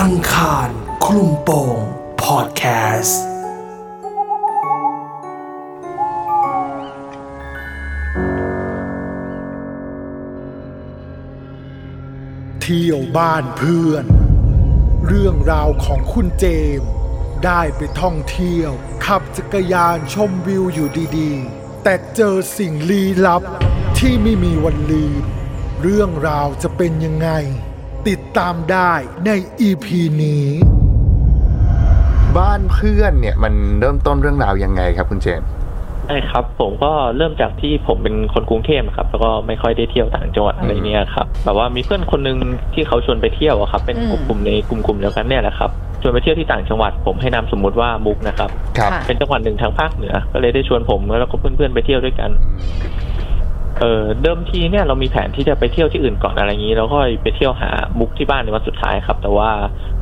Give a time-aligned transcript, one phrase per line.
[0.00, 0.68] อังคาร
[1.04, 1.78] คลุมโปง
[2.22, 2.62] พอดแค
[3.00, 3.22] สต์
[12.60, 14.04] เที่ยวบ้านเพื่อน
[15.06, 16.46] เรื่องราวของคุณเจ
[16.80, 16.90] มส์
[17.44, 18.70] ได้ไปท่องเที่ยว
[19.06, 20.88] ขับจักรยานชมวิวอยู่
[21.18, 23.42] ดีๆ แต่เจอสิ่งลี้ลับ
[23.98, 25.22] ที่ไม่มีวันลืม
[25.82, 27.30] เรื่องราวจะเป็นยังไง
[28.08, 28.92] ติดตามได้
[29.26, 30.44] ในอีพีนี้
[32.38, 35.48] บ้านเพื่อนเนี่ยมันเริ่มต้นเรื่องราวยังไงครับคุณเจมส์
[36.06, 42.36] ใช่ครับ ผมก็เริ่มจากที่ผมเป็นคนกรุงเทพครับ แล้วก็ไม่ค่อยได้เที่ยวต่างจังหวัดอะไรเนี่ยครับแบบว่ามีเพื่อนคนหนึง
[42.74, 45.70] ที่เขาชวนไปเที่ยวอะครับ เป็นอืมกลุ่มๆในกลุ่มๆเดียวกันเนี่ยแหละครับ
[46.02, 52.30] ชวนไปเที่ยวที่ต่างจังหวัดผมให้นามสมมุติว่ามุกนะครับครับค่ะเป็นจังหวัดหนึ่งทางภาคเหนือ ก็เลยได้ชวนผมแล้วก็เพื่อนๆไปเที่ยวด้วยกัน
[53.78, 59.50] เออเดิมทีเนี่ยเรามีแผนที่จะไปเที่ยวที่อื่นก่อนอะไรอย่างนี้ แล้วก็ไปเที่ยวหามุกที่บ้านในวันสุดท้ายครับ แต่ว่า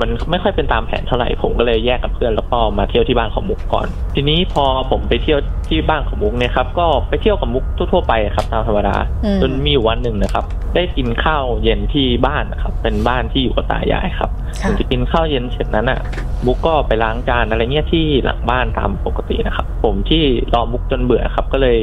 [0.00, 14.30] มันไม่ค่อยเป็นตามแผนเท่าไหร่ผมก็เลยแยกกับเพื่อนแล้วก็มาเที่ยวที่บ้านของมุกก่อน ทีนี้พอผมไปเที่ยวที่บ้านของมุกเนี่ยครับก็ไปเที่ยวกับมุกทั่วๆไปครับตามธรรมดาอืมจนมีอยู่วันหนึ่งนะครับ ได้กินข้าวเย็นที่บ้านนะครับ เป็นบ้านที่อยู่กับตายายครับ
[14.62, 16.00] ค่ะถึงจะกินข้าวเย็นเสร็จนั้นอะ
[16.46, 20.22] มุกก็ไปล้างจานอะไรเงี้ยที่หลังบ้านตามปกตินะครับ ผมที่
[20.54, 21.78] รอมุกจนเบื่อครับก็เลย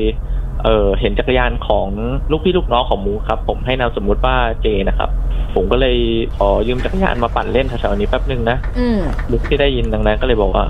[0.64, 1.88] เออเห็นจักรยานของ
[2.32, 5.10] ลูกพี่ลูกน้องของมุกครับ ผมให้นามสมมุติว่าเจนะครับ
[5.56, 5.98] ผมก็เลย
[6.38, 9.00] ขอยืมจักรยานมาปั่นเล่นแถวๆนี้แป๊บนึงนะอืม
[9.32, 10.66] มุกที่ได้ยินดังนั้นก็เลยบอกว่า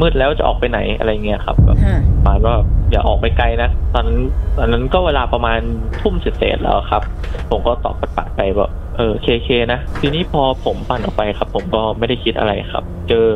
[0.00, 2.54] มืดแล้วจะออกไปไหนอะไรเงี้ยครับแบบฮะประมาณว่า
[2.90, 4.20] อย่าออกไปไกลนะตอนนั้น
[4.58, 5.60] ตอนนั้นก็เวลาประมาณ
[6.00, 7.02] ทุ่มเศษๆแล้วครับ
[7.50, 13.26] ผมก็ตอบปัดๆไปว่าเออเคเคนะทีนี้พอผมปั่นออกไปครับ ผมก็ไม่ได้คิดอะไรครับ เจอ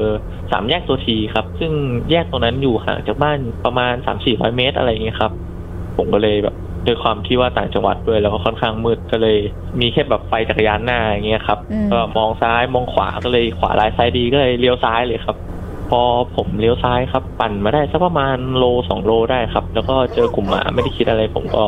[0.51, 1.73] สามแยกตัวทีครับ ซึ่ง
[2.11, 5.33] แยกตรงนั้นอยู่ห่างจากบ้านประมาณสามสี่ร้อยเมตรอะไรอย่างเงี้ยครับ
[5.97, 6.55] ผมก็เลยแบบ
[6.87, 9.37] ด้วยความที่ว่าต่างจังหวัดด้วยแล้วก็ค่อนข้างมืดก็เลย
[9.81, 15.37] มีแค่แบบไฟจักรยานหน้าอย่างเงี้ยครับอืมก็มองซ้ายมองขวาก็เลยขวาลายซ้ายดีก็เลยเลี้ยวซ้ายเลยครับ
[15.91, 16.03] พอ
[16.37, 21.63] ผมเลี้ยวซ้ายครับ ปั่นมาได้สักประมาณโลสองโลได้ครับ แล้วก็เจอกลุ่มหมาไม่ได้คิดอะไร ผมก็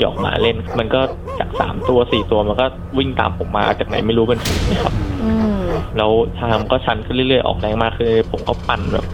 [0.00, 1.00] หยอกหมาเล่น มันก็
[1.38, 2.66] จากสามตัวสี่ตัวมันก็
[2.98, 5.62] วิ่งตามผมมาจากไหนไม่รู้เป็นฝูงเลยครับอืม
[5.96, 6.10] แล้ว
[6.40, 9.06] ทางก็ชันขึ้นเรื่อยๆออกแรงมากคือผมก็ปั่นแบบ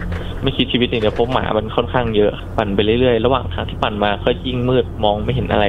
[0.47, 5.65] ไม่คิดชีวิตอย่างเดียเพราะหมามันค่อนข้างเยอะปั่นไปเรื่อยๆระหว่างทางที่ปั่นมาก็ยิ่งมืดมองไม่เห็นอะไร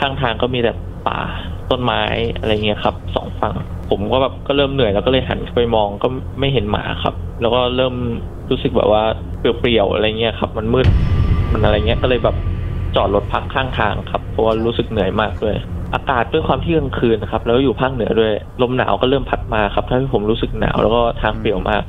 [0.00, 0.72] ข้างทางก็มีแต่
[1.06, 1.18] ป่า
[1.70, 2.02] ต้นไม้
[2.38, 3.54] อะไรเงี้ยครับสองฝั่ง
[3.90, 6.08] ผมก็แบบก็เริ่มเหนื่อยแล้วก็เลยหันไปมองก็
[6.40, 7.94] ไม่เห็นหมาครับ แล้วก็เริ่ม
[8.50, 9.02] รู้สึกแบบว่า
[9.38, 10.86] เปลี่ยวๆอะไรเงี้ยครับ มันมืด
[11.52, 12.36] มันอะไรเงี้ยก็เลยแบบ
[12.96, 15.56] จอดรถพักข้างทางครับเพราะว่ารู้สึกเหนื่อยมากด้วย
[15.94, 21.82] อากาศด้วยความที่กลางคืนนะครับแล้วอยู่ภาคเหนือด้วยลมหนาวก็เริ่มพัดมาครับทำให้ผมรู้สึกหนาวแล้วก็ทางเปลี่ยวมาก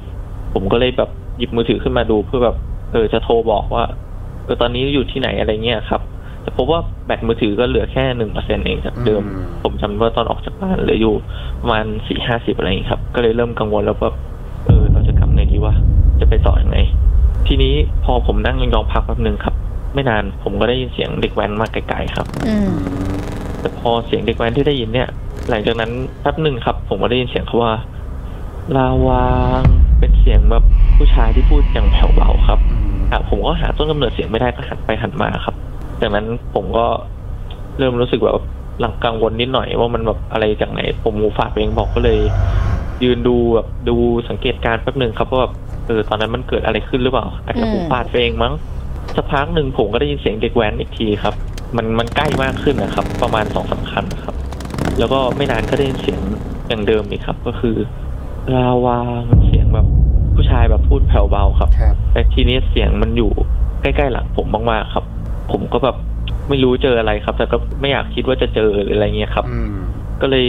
[0.54, 2.56] ผมก็เลยแบบ หยิบมือถือขึ้นมาดูเพื่อแบบ
[2.92, 3.84] เออจะโทรบอกว่า
[4.46, 6.02] เออตอนนี้อยู่ที่ไหนอะไรเงี้ยครับ
[6.42, 11.16] แต่พบว่าแบตมือถือก็เหลือแค่หนึ่งเปอร์เซ็นเองจากเดิมอืมผมจำว่าตอนออกจากบ้านเหลืออยู่
[11.62, 14.12] ประมาณสี่ห้าสิบอะไรอย่างงี้ครับ ก็เลยเริ่มกังวลแล้วว่า
[14.66, 15.74] เออเราจะกลับไงดีวะ
[16.20, 16.78] จะไปต่ออยังไง
[17.48, 19.56] ทีนี้พอผมนั่งยองๆพักแป๊บนึงครับ
[19.94, 22.72] ไม่นานผมก็ได้ยินเสียงเด็กแว้นมาไกลๆครับอืม
[23.60, 25.10] แต่พอเสียงเด็กแว้นที่ได้ยินเนี่ย
[25.50, 27.74] หลังจากนั้นแป๊บหนึ่งครับ ผมก็ได้ยินเสียงเขาว่า
[28.76, 29.30] ลาวา
[29.62, 29.64] ง
[30.02, 30.64] เป็นเสียงแบบ
[30.98, 32.60] ผู้ชายที่พูดอย่างแผ่วเบาครับ
[33.12, 35.56] อะผมก็หาต้นกำเนิดเสียงไม่ได้ก็หันไปหันมาครับ
[36.02, 36.86] จากนั้นผมก็
[37.78, 38.36] เริ่มรู้สึกแบบ
[38.80, 42.20] หลังกังวลนิดหน่อยว่ามันแบบอะไรจากไหน ผมหูฝาดเองบอกก็เลย
[43.04, 43.96] ยืนดูแบบดู
[44.30, 45.54] สังเกตการณ์แป๊บหนึ่งครับว่าแบบ
[45.88, 48.54] เออตอนนั้นมันเกิดอะไรขึ้นหรือเปล่าอาจจะหูฝาดเองมั้ง
[49.16, 51.34] สักพักหนึ่งผมก็ได้ยินเสียงเด็กแว้นอีกทีครับ
[51.76, 54.36] มันมันใกล้มากขึ้นนะครับ ประมาณสองสามคันครับ
[55.00, 56.20] แล้วก็ไม่นานก็ได้ยินเสียง
[56.68, 57.76] อย่างเดิมอีกครับ ก็คือ
[58.56, 59.51] ลาวางเสียงแบบ
[60.36, 63.32] ผู้ชายแบบพูดแผ่วเบาครับ ครับ แต่ทีนี้เสียงมันอยู่
[63.82, 65.06] ใกล้ๆหลังผมมากๆครับ
[65.52, 65.96] ผมก็แบบ
[66.50, 69.76] ไม่รู้เจออะไรครับ แต่ก็ไม่อยากคิดว่าจะเจอหรืออะไรเงี้ยครับ อืม
[70.22, 70.46] ก็เลย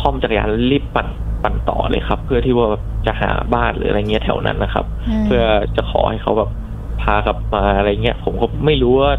[0.00, 1.08] คล่อมจักรยานรีบปั่น
[1.42, 2.68] ปั่นต่อเลยครับ เพื่อที่ว่า
[3.06, 4.84] จะหาบ้านหรืออะไรเงี้ยแถวนั้นนะครับ
[5.26, 5.42] เพื่อ
[5.76, 6.50] จะขอให้เขาแบบ
[7.02, 9.12] พากลับมาอะไรเงี้ยผมก็ไม่รู้ว่า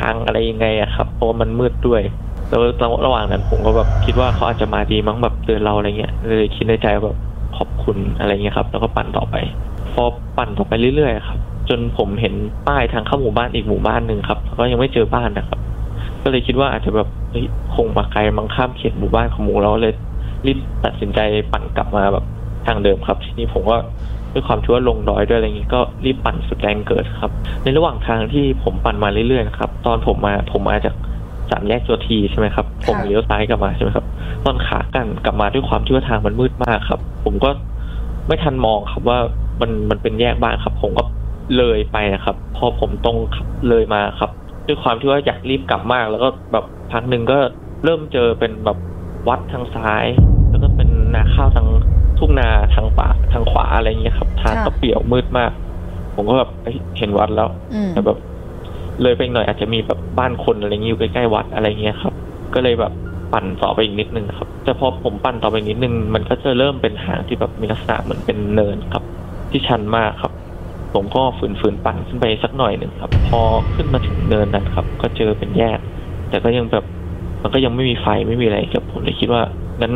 [0.00, 2.02] ทางอะไรยังไงอะครับเพราะว่ามันมืดด้วย
[2.48, 2.60] แล้ว
[3.06, 7.18] ระหว่างนั้นผมก็แบบคิดว่าเขาอาจจะมาดีมั้งแบบเตือนเราอะไรเงี้ยเลยคิดในใจว่าแบบ
[7.56, 9.34] ขอบคุณอะไรเงี้ยครับ แล้วก็ปั่นต่อไป
[9.94, 10.04] พอ
[10.38, 11.38] ปั่นต่อไปเรื่อยๆครับ
[11.68, 12.34] จนผมเห็น
[12.68, 15.58] ป้ายทางเข้าหมู่บ้านอีกหมู่บ้านหนึ่งครับแล้วก็ยังไม่เจอบ้านนะครับ
[16.22, 19.94] ก็เลยคิดว่าอาจจะแบบเฮ้ยคงมาไกลมังข้ามเขตหมู่บ้านของหมู่เราเลย
[20.46, 21.20] รีบตัดสินใจ
[21.52, 22.24] ปั่นกลับมาแบบ
[22.66, 23.76] ทางเดิมครับ ทีนี้ผมก็
[24.32, 27.32] ด้วยความที่วลงดอยด้วยอะไรอย่างงี้ก็รีบปั่นสุดแรงเกิดครับ
[27.62, 30.94] ในระหว่างทางที่ผมปั่นมาเรื่อยๆนะครับ ตอนผมมาผมมาจาก
[31.50, 34.06] สามแยกตัวทีใช่ไหมครับ ผมเลี้ยวซ้ายกลับมาใช่ไหมครับ
[34.44, 37.50] ตอนขากันกลับมาด้วยความที่ว่าทางมันมืดมากครับ ผมก็
[38.26, 39.18] ไม่ทันมองครับว่า
[39.60, 41.04] มันมันเป็นแยกบ้านครับ ผมก็
[41.56, 44.30] เลยไปนะครับ พอผมตรงขับเลยมาครับ
[44.66, 47.38] ด้วยความที่ว่าอยากรีบกลับมาก แล้วก็แบบพักหนึ่งก็
[47.84, 48.78] เริ่มเจอเป็นแบบ
[49.28, 50.04] วัดทางซ้าย
[50.50, 51.68] แล้วก็เป็นนาข้าวทาง
[52.18, 55.52] ทุ่งนาทางป่าทางขวาอะไรเงี้ยครับทางค่ะก็เปลี่ยวมืดมาก
[56.14, 58.18] ผมก็แบบเอ้ยเห็นวัดแล้วอืมแต่แบบ
[59.02, 62.12] เลยไปอีกหน่อยอาจจะมีแบบบ้านคนอะไรเงี้ยอยู่ใกล้ๆวัดอะไรเงี้ยครับ
[62.54, 62.92] ก็เลยแบบ
[63.32, 69.04] ปั่นต่อไปอีกนิดนึงครับ แต่พอผมปั่นต่อไปนิดนึง มันก็จะเริ่มเป็นทางที่แบบมีลักษณะเหมือนเป็นเนินครับ
[69.50, 70.32] ที่ชันมากครับ
[70.94, 73.40] ผมก็ฝืนๆปั่นขึ้นไปสักหน่อยหนึ่งครับ พอ
[73.74, 75.78] ขึ้นมาถึงเนินนั้นครับ ก็เจอเป็นแยก
[76.28, 76.84] แต่ก็ยังแบบ
[77.42, 79.42] มันก็ยังไม่มีไฟไม่มีอะไรครับผมเลยคิดว่า
[79.80, 79.94] งั้น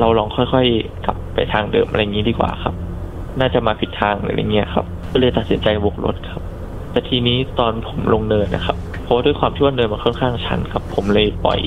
[0.00, 2.74] เราลองค่อยๆกลับไปทางเดิมอะไรอย่างนี้ดีกว่าครับ
[3.40, 6.42] น่าจะมาผิดทางอะไรเงี้ยครับ ก็เลยตัดสินใจวกรถครับ
[6.92, 11.60] แต่ทีนี้ตอนผมลงเนินนะครับ เพราะด้วยความที่ว่าเนินมันค่อนข้างชันครับ ผมเลยปล่อย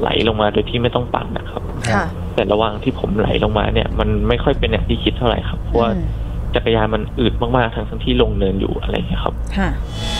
[0.00, 2.04] ไหลลงมาโดยที่ไม่ต้องปั่นนะครับค่ะ
[2.34, 6.06] แต่ระหว่างที่ผมไหลลงมาเนี่ย มันไม่ค่อยเป็นอย่างที่คิดเท่าไหร่ครับ เพราะว่าอืม
[6.54, 9.68] จักรยานมันอืดมากๆทั้งทั้งที่ลงเนินอยู่อะไรอย่างเงี้ยครับค่ะ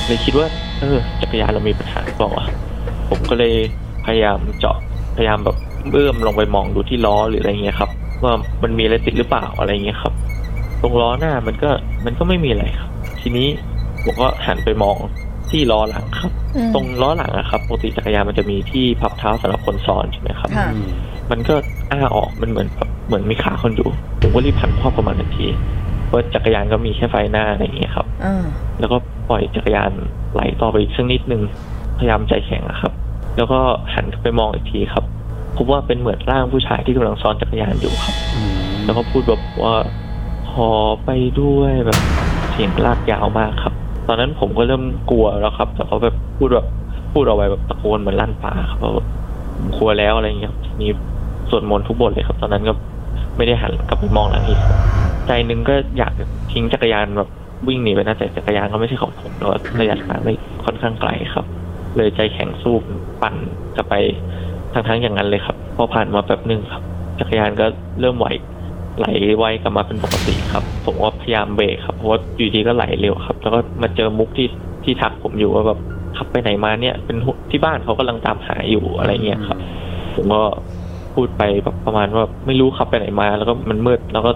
[0.06, 0.46] เลยคิดว่า
[0.80, 2.46] เออจักรยานเรามีปัญหาหรือเปล่าวะ
[3.08, 3.54] ผมก็เลย
[4.06, 4.76] พยายามเจาะ
[5.16, 5.56] พยายามแบบ
[5.92, 7.90] เอื้อมลงไปมองดูที่ล้อหรืออะไรเงี้ยครับ
[8.22, 8.32] ว่า
[8.62, 10.12] มันมีอะไรติดหรือเปล่าอะไรเงี้ยครับ
[10.82, 11.70] ตรงล้อหน้ามันก็
[12.04, 12.90] มันก็ไม่มีอะไรครับ
[13.20, 13.48] ทีนี้
[14.04, 14.96] ผมก็หันไปมอง
[15.56, 20.68] ที่ล้อหลังครับอืมตรงล้อหลังอะครับปกติจักรยานมันจะมีที่พับเท้าสำหรับคนซ้อนใช่ไหมครับ ค่ะ
[21.30, 21.54] มันก็
[21.92, 25.46] อ้าออกมันเหมือนแบบเหมือนมีขาคนอยู่ผมก็รีบหันครอบประมาณทันที
[26.06, 28.44] เพราะจักรยานก็มีแค่ไฟหน้าอะไรอย่างเงี้ยครับ อ่า
[28.80, 28.96] แล้วก็
[29.28, 29.90] ปล่อยจักรยาน
[30.32, 31.42] ไหลต่อไปอีกสักนิดนึง
[31.98, 32.92] พยายามใจแข็งอะครับ
[33.36, 33.60] แล้วก็
[33.94, 35.04] หันไปมองอีกทีครับ
[35.56, 38.14] พบว่าเป็นเหมือนร่างผู้ชายที่กำลังซ้อนจักรยานอยู่ครับ
[38.84, 39.74] แล้วก็พูดแบบว่า
[40.52, 40.70] ขอ
[41.04, 41.10] ไป
[41.40, 42.00] ด้วยแบบ
[42.52, 43.74] เสียงลากยาวมากครับ
[44.06, 46.66] ตอนนั้นผมก็เริ่มกลัวแล้วครับ แต่เขาแบบพูดแบบ
[47.12, 48.92] พูดเอาไว้แบบตะโกนเหมือนลั่นป่าครับว่า
[49.56, 50.86] ผมกลัวแล้วอะไรเงี้ยครับที
[51.50, 52.72] สวดมนต์ทุกบทเลยครับ ตอนนั้นก็
[53.36, 54.60] ไม่ได้หันกลับไปมองหลังอีก
[55.26, 56.12] ใจหนึงก็อยาก
[56.52, 57.28] ทิ้งจักรยานแบบ
[57.68, 59.50] วิ่งหนีไปนะแต่จักรยานก็ไม่ใช่ของผมแล้ว
[59.80, 61.46] ระยะทางไม่ค่อนข้างไกลครับ
[61.96, 62.74] เลยใจแข็งสู้
[63.22, 63.34] ปั่น
[63.76, 63.94] จะไป
[64.72, 66.82] ทั้งๆอย่างนั้นเลยครับ พอผ่านมาแป๊บหนึ่งครับ
[67.20, 67.66] จักรยานก็
[68.00, 68.26] เริ่มไหว
[68.98, 69.06] ไหล
[69.38, 74.48] ไวกลับมาเป็นปกติครับ ผมก็พยายามเบรกครับเพราะว่าอยู่ดีก็ไหลเร็วครับ แล้วก็มาเจอมุกที่
[74.84, 75.78] ที่ทักผมอยู่ว่าแบบ
[76.16, 79.58] ขับไปไหนมาเนี่ย เป็นห่วงที่บ้านเขากำลังตามหาอยู่อะไรเงี้ยครับ
[80.14, 80.42] ผมก็
[81.14, 84.32] พูดไปแบบประมาณว่าไม่รู้ขับไปไหนมา แล้วก็มันมืดแล้วก็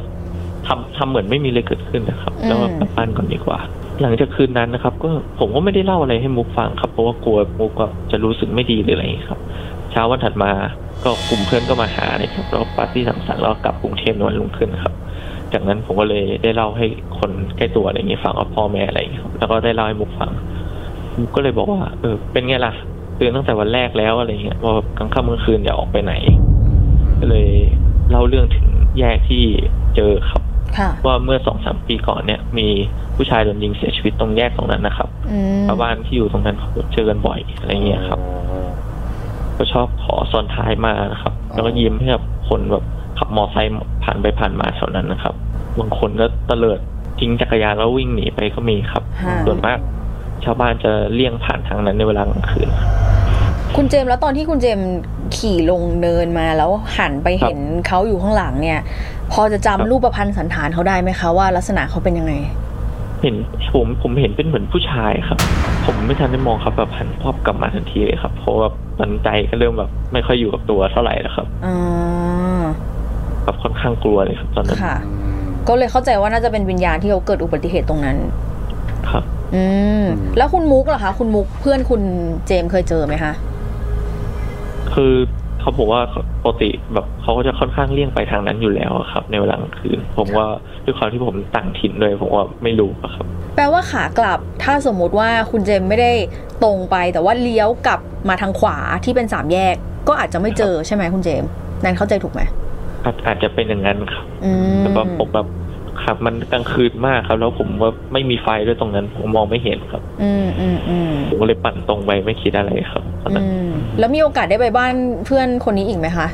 [0.66, 3.58] ทำทำเหมือนไม่มีอะไรเกิดขึ้นนะครับ แล้วก็กลับบ้านก่อนดีกว่า
[4.02, 9.40] หลังจากคืนนั้นนะครับ ก็ผมก็ไม่ได้เล่าอะไรให้มุกฟังครับเพราะว่ากลัวมุกก็จะรู้สึกไม่ดีหรืออะไรอย่างงี้ครับ
[9.90, 10.50] เช้าวันถัดมา
[11.04, 14.94] ก็กลุ่มเพื่อนก็มาหาเลยครับแล้วปาร์ตี้สังสรรค์แล้วก็กลับกรุงเทพในวันรุ่งขึ้นครับ
[15.52, 16.86] จากนั้นผมก็เลยได้เล่าให้
[17.18, 20.30] คนใกล้ตัวอะไรอย่างเงี้ยฟังว่าพ่อแม่อะไรอย่างเงี้ยครับแล้วก็ได้เล่าให้มุกฟัง
[21.18, 22.72] มุกก็เลยบอกว่า เออ เป็นไงล่ะ
[23.16, 26.14] เตือนตั้งแต่วันแรกแล้วอะไรเงี้ยว่ากลางค่ำกลางคืนอย่าออกไปไหน
[27.20, 27.48] ก็เลย
[28.10, 28.66] เล่าเรื่องถึง
[28.98, 29.44] แยกที่
[29.96, 30.42] เจอครับ
[30.78, 32.68] ค่ะว่าเมื่อสองสามปีก่อนเนี่ย มี
[33.16, 38.20] ผู้ชายโดนยิงเสียชีวิตตรงแยกตรงนั้นนะครับอืมชาวบ้านที่อยู่ตรงนั้นเขาเจอกันบ่อยอะไรเงี้ยครับ
[39.60, 42.84] ก็ชอบขอซ้อนท้ายมานะครับ แล้วก็ยิ้มให้กับคนแบบ
[43.18, 43.70] ขับมอไซค์
[44.04, 45.34] ผ่านไปผ่านมาแถวนั้นนะครับ
[45.78, 46.78] บางคนก็เตลิด
[47.20, 49.78] ทิ้งจักรยานแล้ววิ่งหนีไปก็มีครับค่ะส่วนมาก
[50.44, 52.68] ชาวบ้านจะเลี่ยงผ่านทางนั้นในเวลากลางคืน
[53.76, 54.90] คุณเจมส์แล้วตอนที่คุณเจมส์
[55.36, 58.80] ขี่ลงเนินมาแล้วหันไปเห็นเขาอยู่ข้างหลังเนี่ย
[59.32, 62.32] พอจะจำครับรูปพันธ์สันฐานเขาได้ไหมคะว่าลักษณะเขาเป็นยังไง
[63.22, 63.34] เห็น
[63.72, 65.38] ผมผมเห็นเป็นเหมือนผู้ชายครับ
[65.84, 68.68] ผมไม่ทันได้มองครับแบบหันพอบกลับมาทันทีเลยครับ เพราะว่า
[68.98, 72.62] ตอนใจก็เริ่มแบบ ไม่ค่อยอยู่กับตัวเท่าไหร่แล้วครับอ่า
[73.44, 74.96] แบบค่อนข้างกลัวเลยครับ ตอนนั้นค่ะ
[75.68, 78.16] ก็เลยเข้าใจว่าน่าจะเป็นวิญญาณที่เขาเกิดอุบัติเหตุตรงนั้น
[79.10, 79.24] ครับ
[79.54, 79.64] อื
[80.02, 80.04] ม
[80.36, 82.02] แล้วคุณมุกล่ะคะ คุณมุกเพื่อนคุณ
[82.46, 83.32] เจมส์เคยเจอไหมคะ
[84.94, 85.14] คือ
[85.70, 86.02] เขาบอกว่า
[86.42, 90.46] ปกติแบบเขาก็จะค่อนข้างเลี่ยงไปทางนั้นอยู่แล้วอะครับ ในเวลากลางคืน ผมว่า
[90.84, 96.12] ด้วยความที่ผมต่างถิ่นด้วยผมว่าไม่รู้อะครับ แปลว่าขากลับถ้าสมมุติว่าคุณเจมส์ไม่ได้
[96.62, 99.74] ตรงไป แต่ว่าเลี้ยวกลับมาทางขวาที่เป็นสามแยก
[100.08, 101.50] ก็อาจจะไม่เจอใช่ไหมคุณเจมส์
[101.84, 102.40] นั่นเข้าใจถูกไหม
[103.04, 105.46] อาจอาจจะเป็นอย่างนั้นครับอืมแต่ว่าผมแบบ
[106.04, 114.94] ครับ มันกลางคืนมากครับ แล้วผมว่าไม่มีไฟด้วยตรงนั้น ผมมองไม่เห็นครับ อืมอืมอืมผมก็เลยปั่นตรงไปไม่คิดอะไรครับตอนนั้นอืมแล้วมีโอกาสได้ไปบ้าน
[115.26, 116.26] เพื่อนคนนี้อีกไหมคะ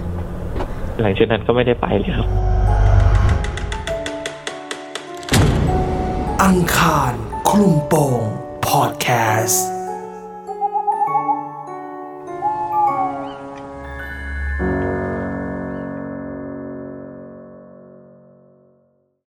[1.01, 2.29] หลังจากนั้นก็ไม่ได้ไปเลยครับ
[6.45, 7.13] อังคาร
[7.49, 8.21] คลุมโปง
[8.67, 9.09] พอดแค
[9.43, 9.76] สต์